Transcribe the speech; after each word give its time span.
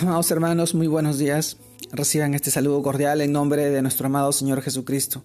Amados 0.00 0.30
hermanos, 0.30 0.74
muy 0.74 0.86
buenos 0.86 1.18
días. 1.18 1.58
Reciban 1.92 2.32
este 2.32 2.50
saludo 2.50 2.82
cordial 2.82 3.20
en 3.20 3.32
nombre 3.32 3.68
de 3.68 3.82
nuestro 3.82 4.06
amado 4.06 4.32
Señor 4.32 4.62
Jesucristo. 4.62 5.22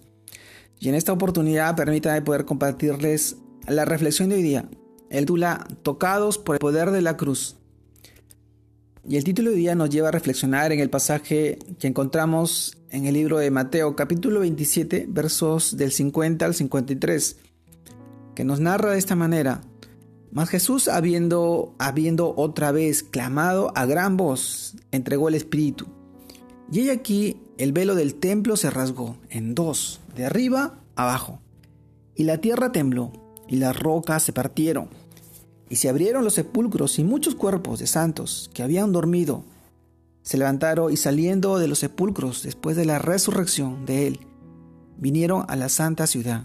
Y 0.78 0.90
en 0.90 0.94
esta 0.94 1.14
oportunidad 1.14 1.74
permítanme 1.74 2.20
poder 2.20 2.44
compartirles 2.44 3.36
la 3.66 3.86
reflexión 3.86 4.28
de 4.28 4.34
hoy 4.34 4.42
día. 4.42 4.68
El 5.08 5.24
tula 5.24 5.66
Tocados 5.82 6.36
por 6.36 6.56
el 6.56 6.58
poder 6.58 6.90
de 6.90 7.00
la 7.00 7.16
cruz. 7.16 7.56
Y 9.08 9.16
el 9.16 9.24
título 9.24 9.48
de 9.48 9.56
hoy 9.56 9.62
día 9.62 9.74
nos 9.74 9.88
lleva 9.88 10.08
a 10.08 10.12
reflexionar 10.12 10.72
en 10.72 10.80
el 10.80 10.90
pasaje 10.90 11.58
que 11.78 11.86
encontramos 11.86 12.76
en 12.90 13.06
el 13.06 13.14
libro 13.14 13.38
de 13.38 13.50
Mateo, 13.50 13.96
capítulo 13.96 14.40
27, 14.40 15.06
versos 15.08 15.78
del 15.78 15.90
50 15.90 16.44
al 16.44 16.54
53, 16.54 17.36
que 18.34 18.44
nos 18.44 18.60
narra 18.60 18.90
de 18.90 18.98
esta 18.98 19.16
manera. 19.16 19.62
Mas 20.32 20.48
Jesús, 20.50 20.88
habiendo, 20.88 21.74
habiendo 21.78 22.34
otra 22.36 22.72
vez 22.72 23.02
clamado 23.02 23.72
a 23.74 23.86
gran 23.86 24.16
voz, 24.16 24.76
entregó 24.90 25.28
el 25.28 25.34
Espíritu. 25.34 25.86
Y 26.70 26.80
he 26.80 26.90
aquí 26.90 27.40
el 27.58 27.72
velo 27.72 27.94
del 27.94 28.16
templo 28.16 28.56
se 28.56 28.70
rasgó 28.70 29.16
en 29.30 29.54
dos, 29.54 30.00
de 30.14 30.26
arriba 30.26 30.80
abajo. 30.94 31.40
Y 32.14 32.24
la 32.24 32.38
tierra 32.38 32.72
tembló, 32.72 33.12
y 33.48 33.56
las 33.56 33.78
rocas 33.78 34.22
se 34.22 34.32
partieron. 34.32 34.88
Y 35.68 35.76
se 35.76 35.88
abrieron 35.88 36.24
los 36.24 36.34
sepulcros, 36.34 36.98
y 36.98 37.04
muchos 37.04 37.34
cuerpos 37.34 37.78
de 37.78 37.86
santos 37.86 38.50
que 38.52 38.62
habían 38.62 38.92
dormido 38.92 39.44
se 40.26 40.38
levantaron 40.38 40.92
y 40.92 40.96
saliendo 40.96 41.56
de 41.60 41.68
los 41.68 41.78
sepulcros 41.78 42.42
después 42.42 42.76
de 42.76 42.84
la 42.84 42.98
resurrección 42.98 43.86
de 43.86 44.08
él, 44.08 44.20
vinieron 44.98 45.44
a 45.46 45.54
la 45.54 45.68
santa 45.68 46.08
ciudad 46.08 46.42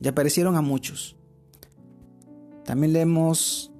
y 0.00 0.08
aparecieron 0.08 0.56
a 0.56 0.62
muchos. 0.62 1.17
También 2.68 2.92
leemos 2.92 3.70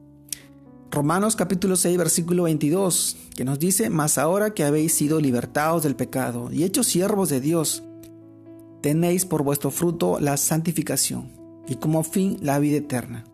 Romanos 0.91 1.37
capítulo 1.37 1.77
6 1.77 1.99
versículo 1.99 2.45
22, 2.45 3.19
que 3.37 3.45
nos 3.45 3.59
dice, 3.59 3.91
Mas 3.91 4.17
ahora 4.17 4.55
que 4.55 4.65
habéis 4.65 4.95
sido 4.95 5.21
libertados 5.21 5.83
del 5.83 5.95
pecado 5.95 6.51
y 6.51 6.65
hechos 6.65 6.87
siervos 6.87 7.29
de 7.29 7.43
Dios, 7.43 7.83
tenéis 8.81 9.27
por 9.27 9.43
vuestro 9.43 9.71
fruto 9.71 10.19
la 10.21 10.39
santificación 10.39 11.31
y 11.69 11.75
como 11.75 12.03
fin 12.03 12.39
la 12.41 12.59
vida 12.61 12.79
eterna. 12.79 13.27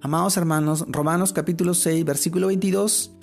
Amados 0.00 0.36
hermanos, 0.36 0.84
Romanos 0.86 1.32
capítulo 1.32 1.74
6 1.74 2.04
versículo 2.04 2.46
22 2.46 3.16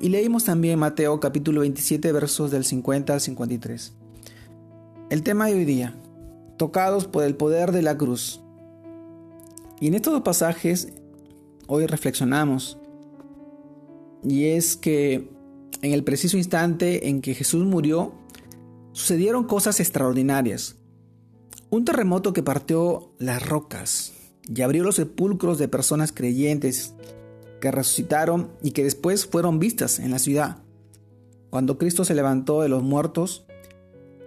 y 0.00 0.08
leímos 0.08 0.42
también 0.42 0.80
Mateo 0.80 1.20
capítulo 1.20 1.60
27 1.60 2.10
versos 2.10 2.50
del 2.50 2.64
50 2.64 3.12
al 3.12 3.20
53. 3.20 3.92
El 5.08 5.22
tema 5.22 5.46
de 5.46 5.54
hoy 5.54 5.64
día, 5.64 5.94
tocados 6.58 7.06
por 7.06 7.22
el 7.22 7.36
poder 7.36 7.70
de 7.70 7.82
la 7.82 7.96
cruz. 7.96 8.40
Y 9.80 9.86
en 9.86 9.94
estos 9.94 10.12
dos 10.12 10.22
pasajes 10.22 10.88
hoy 11.66 11.86
reflexionamos. 11.86 12.78
Y 14.22 14.46
es 14.48 14.76
que 14.76 15.30
en 15.82 15.92
el 15.92 16.04
preciso 16.04 16.36
instante 16.36 17.08
en 17.08 17.22
que 17.22 17.34
Jesús 17.34 17.64
murió, 17.64 18.12
sucedieron 18.92 19.44
cosas 19.44 19.80
extraordinarias. 19.80 20.76
Un 21.70 21.84
terremoto 21.84 22.32
que 22.32 22.42
partió 22.42 23.12
las 23.18 23.48
rocas 23.48 24.12
y 24.54 24.60
abrió 24.62 24.84
los 24.84 24.96
sepulcros 24.96 25.58
de 25.58 25.68
personas 25.68 26.12
creyentes 26.12 26.94
que 27.60 27.70
resucitaron 27.70 28.50
y 28.62 28.72
que 28.72 28.84
después 28.84 29.26
fueron 29.26 29.58
vistas 29.58 29.98
en 29.98 30.10
la 30.10 30.18
ciudad. 30.18 30.58
Cuando 31.50 31.78
Cristo 31.78 32.04
se 32.04 32.14
levantó 32.14 32.62
de 32.62 32.68
los 32.68 32.82
muertos 32.82 33.46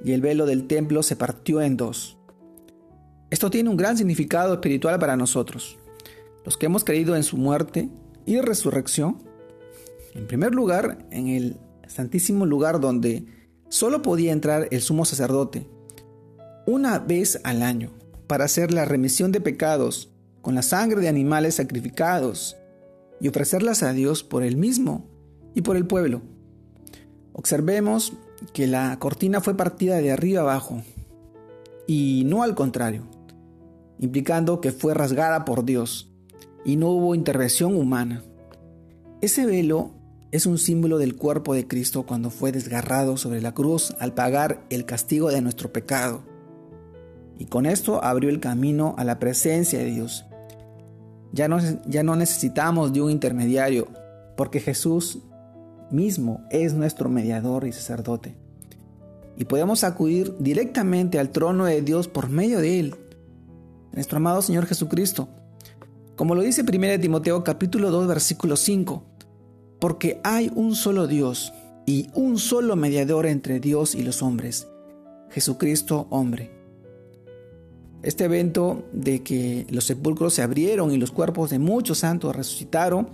y 0.04 0.14
el 0.14 0.22
velo 0.22 0.46
del 0.46 0.68
templo 0.68 1.04
se 1.04 1.16
partió 1.16 1.62
en 1.62 1.78
dos. 1.78 2.18
Esto 3.34 3.50
tiene 3.50 3.72
un 3.72 3.78
gran 3.78 3.98
significado 3.98 4.53
espiritual 4.53 5.00
para 5.00 5.17
nosotros, 5.17 5.80
los 6.45 6.56
que 6.56 6.67
hemos 6.67 6.84
creído 6.84 7.16
en 7.16 7.23
su 7.23 7.36
muerte 7.36 7.90
y 8.28 8.40
resurrección. 8.40 9.23
En 10.14 10.28
primer 10.28 10.53
lugar, 10.53 11.08
en 11.09 11.30
el 11.30 11.58
santísimo 11.88 12.45
lugar 12.45 12.80
donde 12.80 13.25
solo 13.70 14.03
podía 14.03 14.34
entrar 14.34 14.67
el 14.70 14.81
sumo 14.81 15.03
sacerdote 15.03 15.67
una 16.67 17.00
vez 17.00 17.42
al 17.44 17.64
año 17.64 17.92
para 18.28 18.46
hacer 18.46 18.72
la 18.72 18.85
remisión 18.85 19.31
de 19.31 19.41
pecados 19.41 20.12
con 20.44 20.53
la 20.53 20.62
sangre 20.62 21.02
de 21.02 21.07
animales 21.07 21.56
sacrificados 21.56 22.56
y 23.19 23.30
ofrecerlas 23.30 23.81
a 23.81 23.94
Dios 23.94 24.24
por 24.24 24.44
él 24.44 24.57
mismo 24.57 25.09
y 25.56 25.63
por 25.63 25.75
el 25.75 25.88
pueblo. 25.88 26.22
Observemos 27.31 28.13
que 28.53 28.68
la 28.68 29.00
cortina 29.00 29.41
fue 29.41 29.57
partida 29.57 29.97
de 30.02 30.12
arriba 30.12 30.41
abajo 30.41 30.84
y 31.88 32.25
no 32.28 32.44
al 32.44 32.53
contrario 32.53 33.07
implicando 34.00 34.62
que 34.62 34.72
fue 34.72 34.94
rasgada 34.94 35.46
por 35.46 35.66
Dios 35.66 36.12
y 36.66 36.78
no 36.78 36.90
hubo 36.90 37.16
intervención 37.16 37.76
humana. 37.76 38.24
Ese 39.22 39.46
velo 39.46 39.92
es 40.31 40.46
un 40.46 40.58
símbolo 40.58 40.98
del 40.98 41.16
cuerpo 41.16 41.54
de 41.54 41.68
Cristo 41.68 42.04
cuando 42.08 42.30
fue 42.30 42.52
desgarrado 42.52 43.18
sobre 43.18 43.42
la 43.42 43.54
cruz 43.54 43.96
al 44.00 44.14
pagar 44.14 44.66
el 44.70 44.86
castigo 44.86 45.30
de 45.30 45.42
nuestro 45.42 45.72
pecado. 45.72 46.24
Y 47.38 47.46
con 47.46 47.66
esto 47.66 48.04
abrió 48.04 48.30
el 48.30 48.40
camino 48.40 48.96
a 48.98 49.04
la 49.04 49.20
presencia 49.20 49.80
de 49.80 49.86
Dios. 49.86 50.25
Ya 51.31 51.48
no, 51.48 51.60
ya 51.88 52.04
no 52.04 52.16
necesitamos 52.16 52.94
de 52.94 53.02
un 53.02 53.12
intermediario, 53.12 53.88
porque 54.36 54.60
Jesús 54.60 55.20
mismo 55.92 56.44
es 56.50 56.74
nuestro 56.74 57.10
mediador 57.10 57.68
y 57.68 57.72
sacerdote. 57.72 58.36
Y 59.38 59.46
podemos 59.46 59.84
acudir 59.84 60.36
directamente 60.40 61.20
al 61.20 61.30
trono 61.30 61.66
de 61.66 61.81
Dios 61.81 62.08
por 62.08 62.30
medio 62.30 62.60
de 62.60 62.80
Él 62.80 62.96
nuestro 63.94 64.18
amado 64.18 64.42
Señor 64.42 64.66
Jesucristo. 64.66 65.30
Como 66.16 66.36
lo 66.36 66.42
dice 66.42 66.64
1 66.64 67.00
Timoteo 67.00 67.44
capítulo 67.44 67.92
2 67.92 68.08
versículo 68.08 68.56
5, 68.56 69.04
porque 69.80 70.20
hay 70.24 70.52
un 70.54 70.76
solo 70.76 71.08
Dios 71.08 71.54
y 71.86 72.09
un 72.14 72.38
solo 72.38 72.76
mediador 72.76 73.26
entre 73.26 73.59
Dios 73.59 73.96
y 73.96 74.04
los 74.04 74.22
hombres, 74.22 74.68
Jesucristo 75.30 76.08
hombre. 76.09 76.52
Este 78.02 78.26
evento 78.26 78.84
de 78.92 79.24
que 79.24 79.66
los 79.70 79.86
sepulcros 79.86 80.34
se 80.34 80.42
abrieron 80.42 80.92
y 80.92 80.98
los 80.98 81.12
cuerpos 81.12 81.52
de 81.52 81.60
muchos 81.60 82.00
santos 82.00 82.36
resucitaron, 82.36 83.08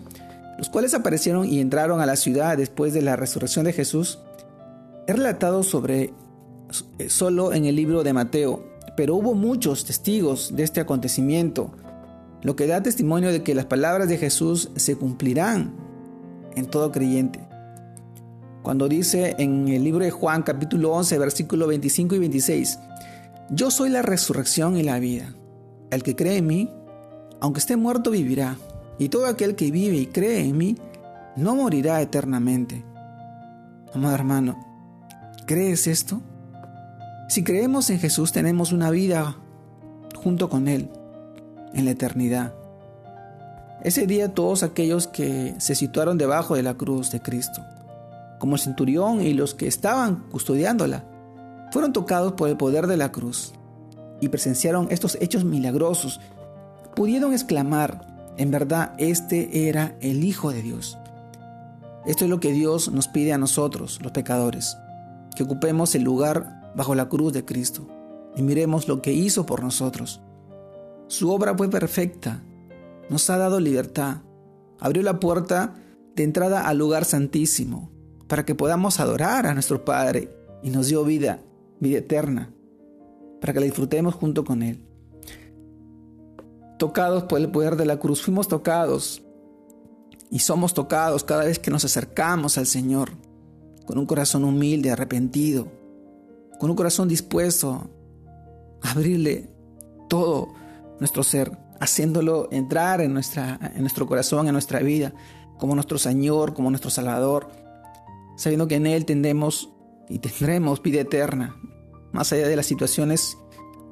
los 0.58 0.70
cuales 0.70 0.94
aparecieron 0.94 1.48
y 1.48 1.60
entraron 1.60 2.02
a 2.02 2.06
la 2.06 2.16
ciudad 2.16 2.58
después 2.58 2.94
de 2.94 3.02
la 3.02 3.16
resurrección 3.16 3.66
de 3.66 3.74
Jesús, 3.74 4.20
es 5.08 5.16
relatado 5.16 5.64
sobre 5.64 6.14
eh, 6.98 7.10
solo 7.10 7.54
en 7.54 7.66
el 7.66 7.76
libro 7.76 8.04
de 8.04 8.14
Mateo, 8.14 8.64
pero 9.00 9.16
hubo 9.16 9.34
muchos 9.34 9.86
testigos 9.86 10.54
de 10.58 10.64
este 10.64 10.82
acontecimiento, 10.82 11.72
lo 12.42 12.58
que 12.58 12.68
da 12.68 12.84
testimonio 12.84 13.32
de 13.32 13.44
que 13.44 13.56
las 13.56 13.64
palabras 13.64 14.10
de 14.10 14.18
Jesús 14.18 14.72
se 14.76 14.98
cumplirán 14.98 15.74
en 16.58 16.66
todo 16.66 16.92
creyente. 16.92 17.40
Cuando 18.62 18.90
dice 18.90 19.38
en 19.40 19.70
el 19.70 19.86
libro 19.86 20.04
de 20.04 20.12
Juan 20.12 20.44
capítulo 20.44 20.92
11 20.92 21.18
versículo 21.18 21.66
25 21.68 22.16
y 22.16 22.20
26, 22.20 22.78
Yo 23.52 23.72
soy 23.72 23.90
la 23.90 24.02
resurrección 24.02 24.76
y 24.76 24.84
la 24.84 25.00
vida. 25.00 25.34
El 25.92 26.04
que 26.04 26.18
cree 26.18 26.36
en 26.36 26.48
mí, 26.48 26.70
aunque 27.40 27.62
esté 27.62 27.78
muerto, 27.78 28.12
vivirá. 28.12 28.58
Y 28.98 29.08
todo 29.08 29.28
aquel 29.28 29.56
que 29.56 29.72
vive 29.72 29.96
y 29.96 30.08
cree 30.08 30.42
en 30.42 30.58
mí, 30.58 30.76
no 31.38 31.56
morirá 31.56 32.02
eternamente. 32.02 32.84
Amado 33.94 34.14
hermano, 34.14 34.60
¿crees 35.46 35.88
esto? 35.88 36.22
Si 37.30 37.44
creemos 37.44 37.92
en 37.92 38.00
Jesús 38.00 38.32
tenemos 38.32 38.72
una 38.72 38.90
vida 38.90 39.38
junto 40.16 40.50
con 40.50 40.68
Él 40.68 40.90
en 41.76 41.86
la 41.86 41.92
eternidad. 41.92 42.56
Ese 43.84 44.08
día 44.08 44.34
todos 44.34 44.64
aquellos 44.64 45.06
que 45.06 45.54
se 45.60 45.76
situaron 45.76 46.18
debajo 46.18 46.56
de 46.56 46.64
la 46.64 46.74
cruz 46.74 47.12
de 47.12 47.22
Cristo, 47.22 47.64
como 48.40 48.56
el 48.56 48.62
centurión 48.62 49.22
y 49.22 49.36
los 49.36 49.54
que 49.54 49.68
estaban 49.68 50.28
custodiándola, 50.32 51.04
fueron 51.72 51.94
tocados 51.94 52.34
por 52.34 52.50
el 52.50 52.58
poder 52.58 52.88
de 52.88 52.98
la 52.98 53.12
cruz 53.12 53.54
y 54.20 54.30
presenciaron 54.30 54.88
estos 54.90 55.16
hechos 55.22 55.46
milagrosos. 55.46 56.20
Pudieron 56.96 57.34
exclamar, 57.34 58.08
en 58.38 58.50
verdad, 58.50 58.94
este 58.98 59.70
era 59.70 59.96
el 60.02 60.24
Hijo 60.24 60.52
de 60.52 60.64
Dios. 60.64 60.98
Esto 62.08 62.24
es 62.24 62.30
lo 62.32 62.40
que 62.40 62.54
Dios 62.54 62.92
nos 62.92 63.08
pide 63.08 63.34
a 63.34 63.38
nosotros, 63.38 64.00
los 64.02 64.14
pecadores, 64.14 64.78
que 65.36 65.44
ocupemos 65.44 65.94
el 65.94 66.02
lugar 66.02 66.59
bajo 66.75 66.95
la 66.95 67.10
cruz 67.10 67.33
de 67.33 67.45
Cristo 67.45 67.88
y 68.36 68.42
miremos 68.42 68.88
lo 68.88 69.01
que 69.01 69.13
hizo 69.13 69.45
por 69.45 69.63
nosotros. 69.63 70.21
Su 71.07 71.31
obra 71.31 71.56
fue 71.56 71.69
perfecta, 71.69 72.44
nos 73.10 73.30
ha 73.30 73.38
dado 73.38 73.60
libertad, 73.60 74.18
abrió 74.80 75.04
la 75.04 75.19
puerta 75.19 75.75
de 76.16 76.24
entrada 76.24 76.68
al 76.68 76.77
lugar 76.77 77.06
santísimo 77.06 77.89
para 78.27 78.45
que 78.45 78.56
podamos 78.56 79.00
adorar 79.00 79.48
a 79.48 79.54
nuestro 79.54 79.83
Padre 79.83 80.30
y 80.62 80.69
nos 80.69 80.88
dio 80.88 81.04
vida, 81.04 81.42
vida 81.80 82.00
eterna, 82.00 82.54
para 83.42 83.54
que 83.54 83.60
la 83.60 83.65
disfrutemos 83.65 84.15
junto 84.15 84.44
con 84.44 84.62
Él. 84.62 84.83
Tocados 86.77 87.24
por 87.24 87.39
el 87.39 87.50
poder 87.50 87.75
de 87.75 87.86
la 87.86 87.98
cruz, 88.00 88.22
fuimos 88.22 88.48
tocados 88.48 89.24
y 90.30 90.39
somos 90.39 90.74
tocados 90.74 91.24
cada 91.24 91.44
vez 91.44 91.60
que 91.60 91.72
nos 91.72 91.83
acercamos 91.83 92.57
al 92.57 92.68
Señor 92.68 93.10
con 93.86 93.98
un 93.98 94.06
corazón 94.06 94.44
humilde, 94.44 94.92
arrepentido, 94.92 95.68
con 96.60 96.70
un 96.70 96.76
corazón 96.76 97.08
dispuesto 97.08 97.90
a 98.84 98.92
abrirle 98.92 99.50
todo 100.10 100.50
nuestro 101.00 101.24
ser, 101.24 101.58
haciéndolo 101.80 102.50
entrar 102.52 103.02
en, 103.02 103.14
nuestra, 103.14 103.58
en 103.74 103.82
nuestro 103.82 104.06
corazón, 104.06 104.48
en 104.48 104.54
nuestra 104.54 104.80
vida, 104.80 105.14
como 105.58 105.74
nuestro 105.74 105.98
Señor, 105.98 106.54
como 106.54 106.70
nuestro 106.70 106.92
Salvador. 106.92 107.50
sabiendo 108.36 108.68
que 108.68 108.76
en 108.76 108.88
Él 108.88 109.06
tendremos 109.06 109.70
y 110.10 110.20
tendremos 110.20 110.82
vida 110.82 111.02
eterna, 111.02 111.56
más 112.12 112.32
allá 112.34 112.48
de 112.48 112.56
las 112.56 112.66
situaciones 112.66 113.38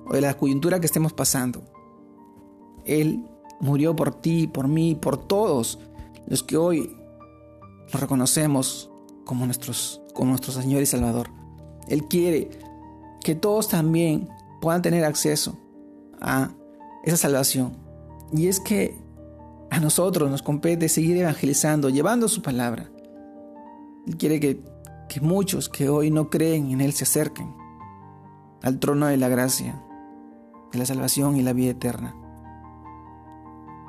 o 0.06 0.14
de 0.14 0.22
la 0.22 0.36
coyuntura 0.36 0.80
que 0.80 0.86
estemos 0.86 1.14
pasando. 1.14 1.64
Él 2.86 3.26
murió 3.60 3.96
por 3.96 4.16
ti, 4.16 4.48
por 4.48 4.68
mí, 4.68 4.96
por 4.96 5.18
todos 5.28 5.80
los 6.28 6.44
que 6.44 6.58
hoy 6.58 6.96
reconocemos 7.92 8.90
como, 9.26 9.46
nuestros, 9.46 10.02
como 10.14 10.32
nuestro 10.32 10.52
Señor 10.52 10.82
y 10.82 10.86
Salvador. 10.86 11.30
Él 11.88 12.06
quiere 12.06 12.50
que 13.24 13.36
todos 13.36 13.68
también 13.68 14.30
puedan 14.62 14.82
tener 14.82 15.06
acceso 15.06 15.58
a 16.22 16.52
esa 17.04 17.18
salvación. 17.18 17.78
Y 18.32 18.48
es 18.48 18.60
que 18.60 18.98
a 19.70 19.80
nosotros 19.80 20.30
nos 20.30 20.42
compete 20.42 20.90
seguir 20.90 21.18
evangelizando, 21.18 21.90
llevando 21.90 22.28
su 22.28 22.42
palabra. 22.42 22.90
Él 24.06 24.18
quiere 24.18 24.40
que, 24.40 24.62
que 25.10 25.22
muchos 25.22 25.70
que 25.70 25.90
hoy 25.90 26.12
no 26.12 26.30
creen 26.30 26.72
en 26.72 26.82
Él 26.82 26.94
se 26.94 27.04
acerquen 27.04 27.54
al 28.62 28.80
trono 28.80 29.08
de 29.08 29.18
la 29.18 29.28
gracia, 29.28 29.82
de 30.72 30.80
la 30.80 30.86
salvación 30.86 31.38
y 31.38 31.44
la 31.44 31.54
vida 31.54 31.72
eterna. 31.72 32.16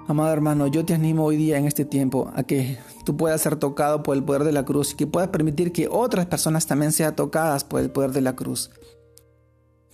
Amado 0.08 0.32
hermano, 0.32 0.69
yo 0.69 0.87
te 0.87 0.94
animo 0.94 1.26
hoy 1.26 1.37
día 1.37 1.58
en 1.58 1.66
este 1.66 1.84
tiempo 1.84 2.32
a 2.34 2.43
que 2.43 2.78
tú 3.05 3.19
puedas 3.19 3.43
ser 3.43 3.56
tocado 3.56 4.02
por 4.02 4.16
el 4.16 4.25
poder 4.25 4.43
de 4.43 4.52
la 4.52 4.64
cruz 4.64 4.93
y 4.93 4.96
que 4.96 5.06
puedas 5.06 5.28
permitir 5.28 5.70
que 5.70 5.87
otras 5.87 6.25
personas 6.25 6.66
también 6.66 6.93
sean 6.93 7.14
tocadas 7.14 7.62
por 7.62 7.82
el 7.82 7.90
poder 7.90 8.12
de 8.12 8.22
la 8.22 8.34
cruz. 8.34 8.70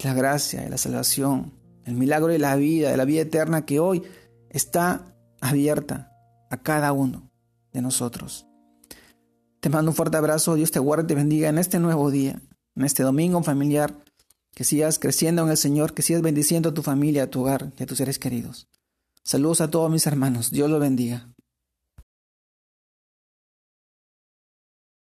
La 0.05 0.15
gracia, 0.15 0.69
la 0.69 0.79
salvación, 0.79 1.53
el 1.85 1.97
milagro 1.97 2.29
de 2.29 2.39
la 2.39 2.55
vida, 2.55 2.93
de 2.93 2.97
la 2.97 3.05
vida 3.05 3.23
eterna 3.23 3.67
que 3.67 3.81
hoy 3.81 4.05
está 4.51 5.17
abierta 5.41 6.13
a 6.49 6.59
cada 6.59 6.93
uno 6.93 7.33
de 7.73 7.83
nosotros. 7.83 8.47
Te 9.59 9.69
mando 9.69 9.91
un 9.91 9.97
fuerte 9.97 10.17
abrazo, 10.17 10.55
Dios 10.55 10.71
te 10.71 10.79
guarde 10.79 11.03
y 11.03 11.07
te 11.09 11.17
bendiga 11.17 11.49
en 11.49 11.59
este 11.59 11.81
nuevo 11.81 12.13
día, 12.13 12.41
en 12.77 12.85
este 12.85 13.03
domingo 13.03 13.43
familiar, 13.43 13.93
que 14.55 14.63
sigas 14.63 15.01
creciendo 15.01 15.43
en 15.43 15.51
el 15.51 15.57
Señor, 15.57 15.93
que 15.93 16.03
sigas 16.03 16.23
bendiciendo 16.23 16.69
a 16.69 16.75
tu 16.75 16.83
familia, 16.85 17.25
a 17.25 17.31
tu 17.31 17.41
hogar 17.41 17.73
y 17.77 17.83
a 17.83 17.87
tus 17.87 17.99
seres 17.99 18.21
queridos. 18.21 18.69
Saludos 19.27 19.63
a 19.63 19.71
todos 19.71 19.91
mis 19.91 20.07
hermanos. 20.07 20.51
Dios 20.51 20.69
los 20.69 20.81
bendiga. 20.81 21.34